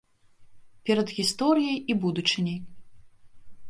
Перад 0.91 1.13
гісторыяй 1.19 1.77
і 1.91 2.01
будучыняй. 2.07 2.59